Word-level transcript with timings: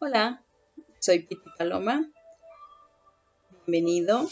Hola, 0.00 0.44
soy 1.00 1.24
Piti 1.26 1.50
Paloma. 1.58 2.08
Bienvenido. 3.66 4.28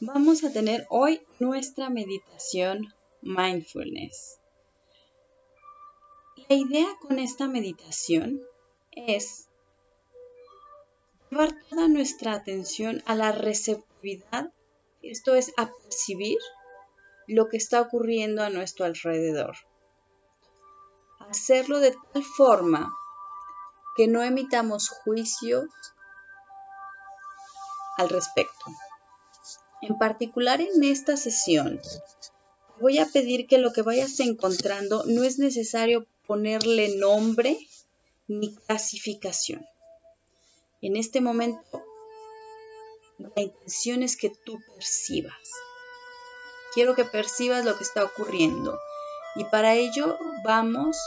Vamos 0.00 0.42
a 0.42 0.52
tener 0.52 0.88
hoy 0.90 1.22
nuestra 1.38 1.88
meditación 1.88 2.92
mindfulness. 3.22 4.40
La 6.48 6.56
idea 6.56 6.88
con 7.00 7.20
esta 7.20 7.46
meditación 7.46 8.42
es 8.90 9.46
llevar 11.30 11.54
toda 11.70 11.86
nuestra 11.86 12.32
atención 12.32 13.04
a 13.06 13.14
la 13.14 13.30
receptividad, 13.30 14.52
esto 15.00 15.36
es 15.36 15.52
a 15.56 15.70
percibir 15.70 16.38
lo 17.28 17.48
que 17.48 17.56
está 17.56 17.80
ocurriendo 17.80 18.42
a 18.42 18.50
nuestro 18.50 18.84
alrededor. 18.84 19.54
Hacerlo 21.20 21.78
de 21.78 21.94
tal 22.12 22.24
forma 22.24 22.92
que 23.96 24.06
no 24.06 24.22
emitamos 24.22 24.88
juicios 24.88 25.66
al 27.96 28.08
respecto. 28.08 28.66
En 29.82 29.98
particular 29.98 30.60
en 30.60 30.84
esta 30.84 31.16
sesión, 31.16 31.80
voy 32.80 32.98
a 32.98 33.06
pedir 33.06 33.46
que 33.46 33.58
lo 33.58 33.72
que 33.72 33.82
vayas 33.82 34.20
encontrando 34.20 35.04
no 35.06 35.22
es 35.22 35.38
necesario 35.38 36.06
ponerle 36.26 36.96
nombre 36.96 37.58
ni 38.28 38.54
clasificación. 38.54 39.66
En 40.82 40.96
este 40.96 41.20
momento, 41.20 41.82
la 43.18 43.42
intención 43.42 44.02
es 44.02 44.16
que 44.16 44.30
tú 44.30 44.58
percibas. 44.74 45.34
Quiero 46.74 46.94
que 46.94 47.04
percibas 47.04 47.64
lo 47.64 47.76
que 47.76 47.84
está 47.84 48.04
ocurriendo. 48.04 48.78
Y 49.36 49.44
para 49.44 49.74
ello 49.74 50.18
vamos 50.44 50.98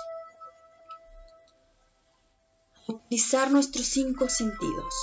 utilizar 2.89 3.51
nuestros 3.51 3.85
cinco 3.85 4.29
sentidos. 4.29 4.93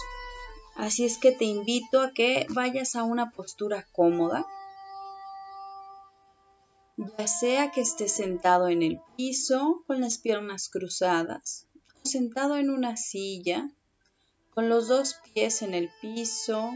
Así 0.74 1.04
es 1.04 1.18
que 1.18 1.32
te 1.32 1.44
invito 1.44 2.00
a 2.00 2.12
que 2.12 2.46
vayas 2.50 2.96
a 2.96 3.04
una 3.04 3.30
postura 3.30 3.86
cómoda, 3.92 4.46
ya 6.96 7.26
sea 7.26 7.70
que 7.70 7.80
estés 7.80 8.12
sentado 8.12 8.68
en 8.68 8.82
el 8.82 9.00
piso 9.16 9.82
con 9.86 10.00
las 10.00 10.18
piernas 10.18 10.68
cruzadas 10.68 11.66
o 12.02 12.08
sentado 12.08 12.56
en 12.56 12.70
una 12.70 12.96
silla 12.96 13.70
con 14.54 14.70
los 14.70 14.88
dos 14.88 15.16
pies 15.34 15.60
en 15.60 15.74
el 15.74 15.90
piso. 16.00 16.70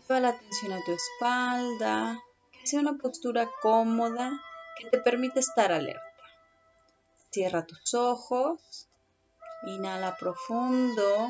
Lleva 0.00 0.20
la 0.20 0.28
atención 0.30 0.72
a 0.72 0.84
tu 0.84 0.92
espalda, 0.92 2.18
que 2.52 2.66
sea 2.66 2.80
una 2.80 2.96
postura 2.96 3.50
cómoda 3.60 4.40
que 4.78 4.88
te 4.88 4.98
permite 4.98 5.40
estar 5.40 5.72
alerta. 5.72 6.02
Cierra 7.30 7.66
tus 7.66 7.92
ojos, 7.92 8.88
inhala 9.64 10.16
profundo. 10.16 11.28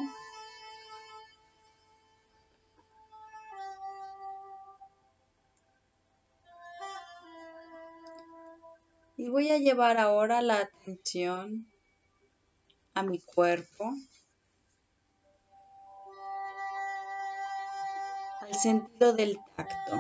Y 9.16 9.28
voy 9.28 9.50
a 9.50 9.58
llevar 9.58 9.98
ahora 9.98 10.42
la 10.42 10.58
atención 10.58 11.66
a 12.94 13.02
mi 13.02 13.18
cuerpo, 13.20 13.92
al 18.40 18.54
sentido 18.54 19.12
del 19.14 19.38
tacto. 19.56 19.96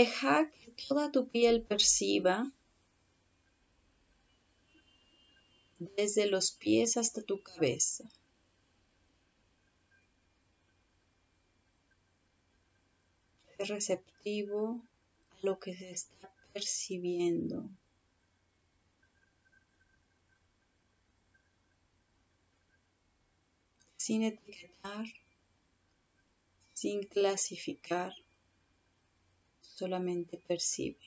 Deja 0.00 0.50
que 0.50 0.70
toda 0.88 1.12
tu 1.12 1.28
piel 1.28 1.56
perciba 1.72 2.50
desde 5.98 6.24
los 6.24 6.52
pies 6.52 6.96
hasta 6.96 7.20
tu 7.20 7.42
cabeza. 7.42 8.04
Sé 13.58 13.64
receptivo 13.74 14.80
a 15.32 15.38
lo 15.46 15.60
que 15.60 15.76
se 15.76 15.90
está 15.90 16.32
percibiendo. 16.54 17.68
Sin 23.98 24.22
etiquetar, 24.22 25.06
sin 26.72 27.02
clasificar, 27.02 28.14
solamente 29.80 30.36
percibe. 30.46 30.98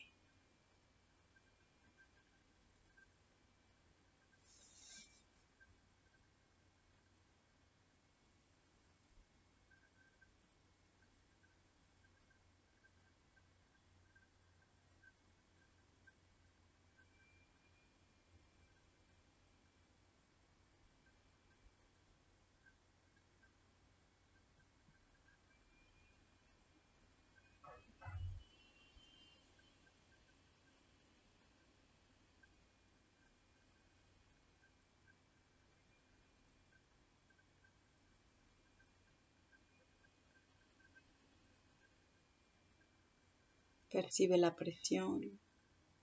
Percibe 43.94 44.40
la 44.40 44.56
presión, 44.56 45.40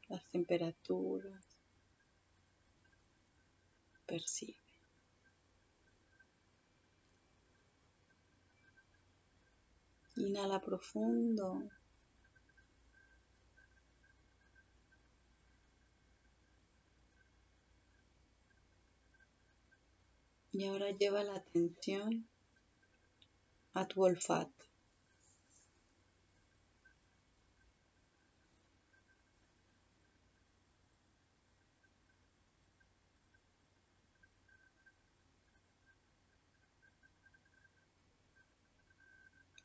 las 0.06 0.24
temperaturas. 0.28 1.44
Percibe. 4.06 4.54
Inhala 10.14 10.60
profundo. 10.60 11.68
Y 20.52 20.64
ahora 20.64 20.92
lleva 20.92 21.24
la 21.24 21.34
atención 21.34 22.28
a 23.74 23.88
tu 23.88 24.04
olfato. 24.04 24.69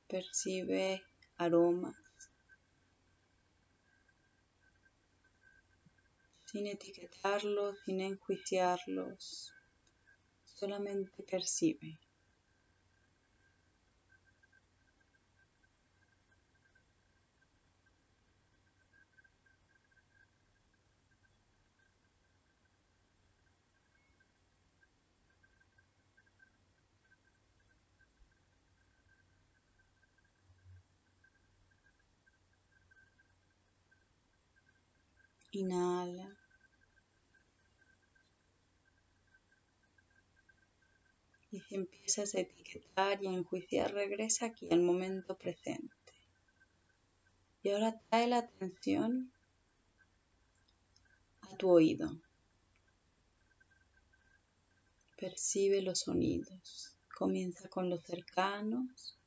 Percibe 0.07 1.03
aromas 1.37 1.95
sin 6.55 6.67
etiquetarlos, 6.67 7.75
sin 7.83 7.99
enjuiciarlos, 7.99 9.53
solamente 10.45 11.21
percibe. 11.23 11.99
Inhala. 35.55 36.37
Y 41.51 41.61
si 41.61 41.75
empiezas 41.75 42.35
a 42.35 42.41
etiquetar 42.41 43.23
y 43.23 43.27
a 43.27 43.31
enjuiciar, 43.31 43.93
regresa 43.93 44.47
aquí 44.47 44.67
al 44.71 44.81
momento 44.81 45.37
presente. 45.37 45.89
Y 47.63 47.69
ahora 47.69 47.99
trae 48.09 48.27
la 48.27 48.39
atención 48.39 49.31
a 51.41 51.55
tu 51.55 51.69
oído. 51.69 52.19
Percibe 55.17 55.81
los 55.81 55.99
sonidos, 55.99 56.95
Comienza 57.15 57.69
con 57.69 57.89
los 57.89 58.03
cercanos. 58.03 59.17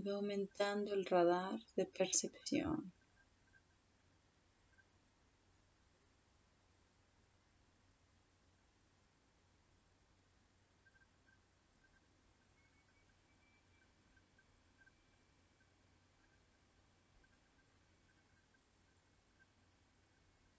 Va 0.00 0.12
aumentando 0.16 0.94
el 0.94 1.04
radar 1.04 1.58
de 1.76 1.86
percepción. 1.86 2.92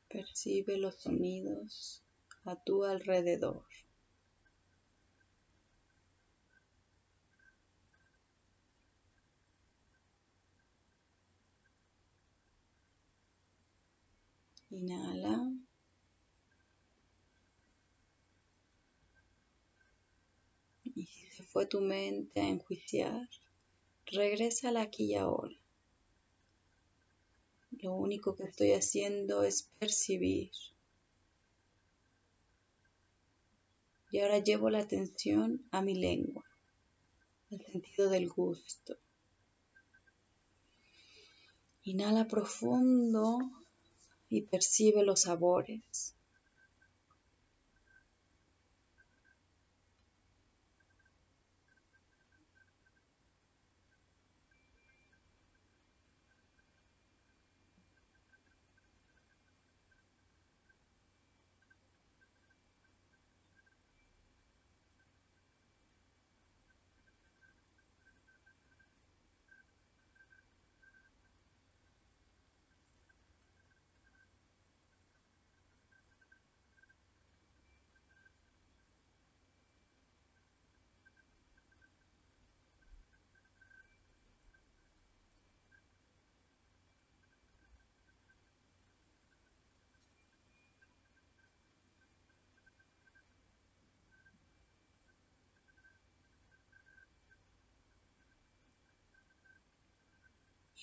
Percibe 0.10 0.78
los 0.78 0.96
sonidos 0.96 2.04
a 2.44 2.56
tu 2.56 2.84
alrededor. 2.84 3.64
Inhala. 14.72 15.52
Y 20.96 21.06
si 21.06 21.28
se 21.28 21.44
fue 21.44 21.66
tu 21.66 21.82
mente 21.82 22.40
a 22.40 22.48
enjuiciar, 22.48 23.30
regresa 24.06 24.70
al 24.70 24.78
aquí 24.78 25.12
y 25.12 25.16
ahora. 25.16 25.56
Lo 27.72 27.96
único 27.96 28.36
que 28.36 28.44
estoy 28.44 28.72
haciendo 28.72 29.44
es 29.44 29.64
percibir. 29.78 30.52
Y 34.12 34.20
ahora 34.20 34.40
llevo 34.40 34.70
la 34.70 34.80
atención 34.80 35.66
a 35.72 35.82
mi 35.82 35.96
lengua, 35.96 36.46
al 37.52 37.62
sentido 37.66 38.10
del 38.10 38.30
gusto. 38.30 38.98
Inhala 41.84 42.28
profundo 42.28 43.61
y 44.32 44.44
percibe 44.44 45.04
los 45.04 45.24
sabores. 45.24 46.16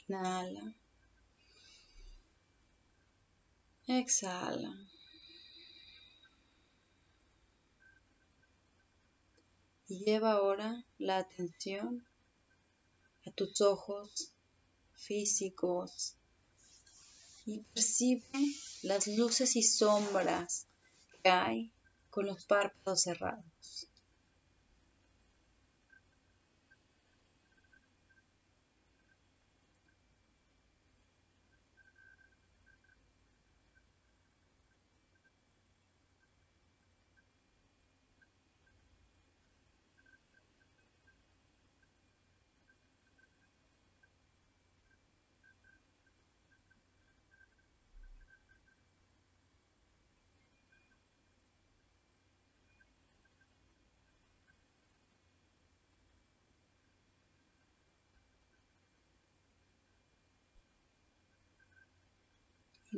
Inhala. 0.06 0.75
Exhala. 3.87 4.73
Y 9.89 10.05
lleva 10.05 10.33
ahora 10.33 10.85
la 10.99 11.19
atención 11.19 12.06
a 13.27 13.31
tus 13.31 13.61
ojos 13.62 14.33
físicos 14.95 16.15
y 17.47 17.61
percibe 17.61 18.29
las 18.83 19.06
luces 19.06 19.56
y 19.56 19.62
sombras 19.62 20.67
que 21.23 21.31
hay 21.31 21.73
con 22.11 22.27
los 22.27 22.45
párpados 22.45 23.03
cerrados. 23.03 23.88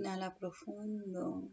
Inhala 0.00 0.34
profundo. 0.34 1.50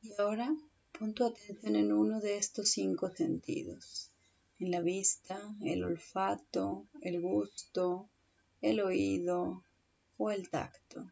Y 0.00 0.12
ahora 0.16 0.48
pon 0.92 1.12
tu 1.12 1.24
atención 1.24 1.74
en 1.74 1.92
uno 1.92 2.20
de 2.20 2.36
estos 2.36 2.70
cinco 2.70 3.10
sentidos, 3.10 4.12
en 4.60 4.70
la 4.70 4.80
vista, 4.80 5.36
el 5.62 5.82
olfato, 5.82 6.86
el 7.00 7.20
gusto, 7.20 8.08
el 8.60 8.78
oído 8.78 9.64
o 10.18 10.30
el 10.30 10.50
tacto. 10.50 11.10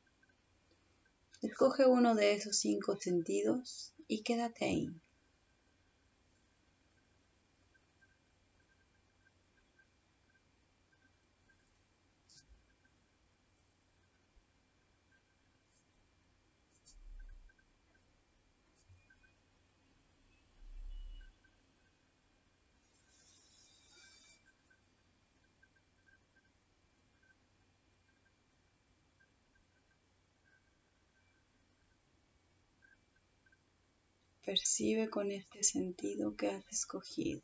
Escoge 1.42 1.84
uno 1.84 2.14
de 2.14 2.34
esos 2.34 2.56
cinco 2.58 2.96
sentidos 2.96 3.92
y 4.06 4.22
quédate 4.22 4.66
ahí. 4.66 5.00
Percibe 34.46 35.10
con 35.10 35.32
este 35.32 35.64
sentido 35.64 36.36
que 36.36 36.48
has 36.50 36.64
escogido. 36.68 37.42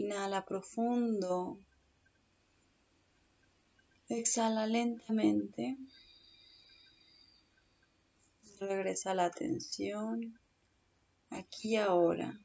Inhala 0.00 0.46
profundo. 0.46 1.58
Exhala 4.08 4.66
lentamente. 4.66 5.76
Regresa 8.58 9.14
la 9.14 9.26
atención 9.26 10.40
aquí 11.28 11.72
y 11.72 11.76
ahora. 11.76 12.40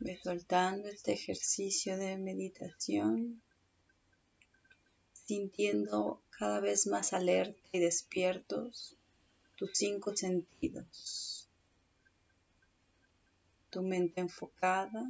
Ve 0.00 0.20
soltando 0.22 0.88
este 0.88 1.14
ejercicio 1.14 1.96
de 1.96 2.18
meditación, 2.18 3.40
sintiendo 5.12 6.22
cada 6.38 6.60
vez 6.60 6.86
más 6.86 7.14
alerta 7.14 7.58
y 7.72 7.78
despiertos 7.78 8.94
tus 9.56 9.70
cinco 9.72 10.14
sentidos. 10.14 11.37
Tu 13.70 13.82
mente 13.82 14.20
enfocada, 14.20 15.02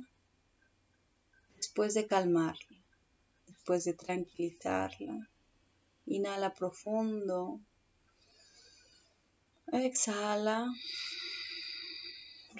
después 1.57 1.95
de 1.95 2.07
calmarla, 2.07 2.79
después 3.47 3.85
de 3.85 3.95
tranquilizarla, 3.95 5.29
inhala 6.07 6.55
profundo 6.55 7.61
Exhala. 9.71 10.67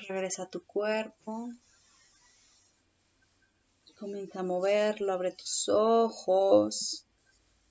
Regresa 0.09 0.43
a 0.43 0.51
tu 0.51 0.63
cuerpo. 0.65 1.51
Comienza 3.99 4.41
a 4.41 4.43
moverlo, 4.43 5.13
abre 5.13 5.33
tus 5.33 5.71
ojos 5.71 7.07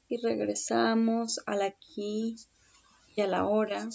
y 0.09 0.17
regresamos 0.17 1.39
al 1.45 1.61
aquí 1.61 2.35
y 3.15 3.21
a 3.21 3.27
la 3.27 3.45
hora. 3.45 3.87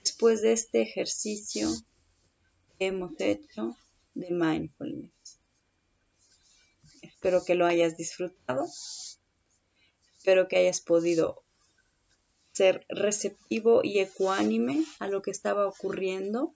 Después 0.00 0.40
de 0.40 0.52
este 0.52 0.80
ejercicio 0.80 1.68
hemos 2.86 3.12
hecho 3.18 3.76
de 4.14 4.30
mindfulness. 4.30 5.40
Espero 7.02 7.44
que 7.44 7.54
lo 7.54 7.66
hayas 7.66 7.96
disfrutado. 7.96 8.66
Espero 10.16 10.48
que 10.48 10.56
hayas 10.56 10.80
podido 10.80 11.42
ser 12.52 12.84
receptivo 12.88 13.82
y 13.82 13.98
ecuánime 13.98 14.84
a 14.98 15.08
lo 15.08 15.22
que 15.22 15.30
estaba 15.30 15.66
ocurriendo. 15.66 16.54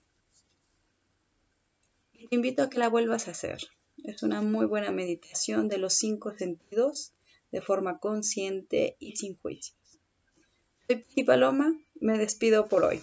te 2.11 2.35
invito 2.35 2.63
a 2.63 2.69
que 2.69 2.79
la 2.79 2.89
vuelvas 2.89 3.27
a 3.27 3.31
hacer. 3.31 3.59
Es 4.03 4.23
una 4.23 4.41
muy 4.41 4.65
buena 4.65 4.91
meditación 4.91 5.67
de 5.67 5.77
los 5.79 5.95
cinco 5.95 6.33
sentidos 6.37 7.13
de 7.51 7.61
forma 7.61 7.99
consciente 7.99 8.95
y 8.99 9.15
sin 9.15 9.37
juicios. 9.37 9.77
Soy 10.87 10.97
Piti 10.97 11.23
Paloma, 11.23 11.73
me 11.99 12.17
despido 12.17 12.67
por 12.67 12.83
hoy. 12.83 13.01